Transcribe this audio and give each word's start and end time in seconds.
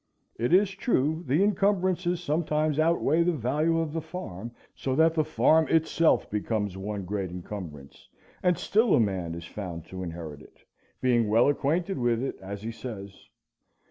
It 0.39 0.51
is 0.51 0.71
true, 0.71 1.23
the 1.27 1.43
encumbrances 1.43 2.23
sometimes 2.23 2.79
outweigh 2.79 3.21
the 3.21 3.33
value 3.37 3.77
of 3.77 3.93
the 3.93 4.01
farm, 4.01 4.51
so 4.73 4.95
that 4.95 5.13
the 5.13 5.23
farm 5.23 5.67
itself 5.67 6.27
becomes 6.31 6.75
one 6.75 7.05
great 7.05 7.29
encumbrance, 7.29 8.09
and 8.41 8.57
still 8.57 8.95
a 8.95 8.99
man 8.99 9.35
is 9.35 9.45
found 9.45 9.85
to 9.89 10.01
inherit 10.01 10.41
it, 10.41 10.57
being 11.01 11.29
well 11.29 11.49
acquainted 11.49 11.99
with 11.99 12.19
it, 12.23 12.35
as 12.41 12.63
he 12.63 12.71
says. 12.71 13.13